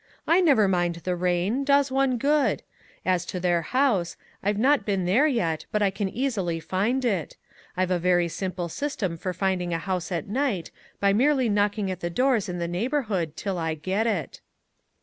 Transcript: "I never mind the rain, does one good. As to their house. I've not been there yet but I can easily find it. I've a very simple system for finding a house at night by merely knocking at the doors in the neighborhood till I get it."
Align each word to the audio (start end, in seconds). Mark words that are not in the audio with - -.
"I 0.25 0.41
never 0.41 0.67
mind 0.67 0.95
the 0.95 1.15
rain, 1.15 1.63
does 1.63 1.91
one 1.91 2.17
good. 2.17 2.63
As 3.05 3.23
to 3.27 3.39
their 3.39 3.61
house. 3.61 4.17
I've 4.41 4.57
not 4.57 4.83
been 4.83 5.05
there 5.05 5.27
yet 5.27 5.67
but 5.71 5.83
I 5.83 5.91
can 5.91 6.09
easily 6.09 6.59
find 6.59 7.05
it. 7.05 7.37
I've 7.77 7.91
a 7.91 7.99
very 7.99 8.27
simple 8.27 8.67
system 8.67 9.15
for 9.15 9.31
finding 9.31 9.75
a 9.75 9.77
house 9.77 10.11
at 10.11 10.27
night 10.27 10.71
by 10.99 11.13
merely 11.13 11.49
knocking 11.49 11.91
at 11.91 11.99
the 11.99 12.09
doors 12.09 12.49
in 12.49 12.57
the 12.57 12.67
neighborhood 12.67 13.35
till 13.37 13.59
I 13.59 13.75
get 13.75 14.07
it." 14.07 14.41